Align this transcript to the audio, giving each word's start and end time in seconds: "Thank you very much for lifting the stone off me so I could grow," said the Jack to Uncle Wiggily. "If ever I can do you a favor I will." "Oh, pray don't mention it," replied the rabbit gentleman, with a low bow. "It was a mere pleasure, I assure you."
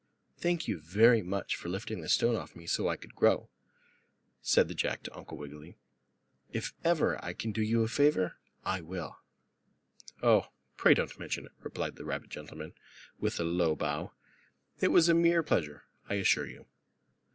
"Thank 0.35 0.67
you 0.67 0.79
very 0.79 1.21
much 1.21 1.55
for 1.55 1.69
lifting 1.69 2.01
the 2.01 2.09
stone 2.09 2.35
off 2.35 2.55
me 2.55 2.65
so 2.65 2.87
I 2.87 2.95
could 2.95 3.13
grow," 3.13 3.51
said 4.41 4.67
the 4.67 4.73
Jack 4.73 5.03
to 5.03 5.15
Uncle 5.15 5.37
Wiggily. 5.37 5.77
"If 6.51 6.73
ever 6.83 7.23
I 7.23 7.33
can 7.33 7.51
do 7.51 7.61
you 7.61 7.83
a 7.83 7.87
favor 7.87 8.37
I 8.65 8.81
will." 8.81 9.19
"Oh, 10.23 10.47
pray 10.75 10.95
don't 10.95 11.19
mention 11.19 11.45
it," 11.45 11.51
replied 11.61 11.97
the 11.97 12.03
rabbit 12.05 12.31
gentleman, 12.31 12.73
with 13.19 13.39
a 13.39 13.43
low 13.43 13.75
bow. 13.75 14.13
"It 14.79 14.87
was 14.87 15.07
a 15.07 15.13
mere 15.13 15.43
pleasure, 15.43 15.83
I 16.09 16.15
assure 16.15 16.47
you." 16.47 16.65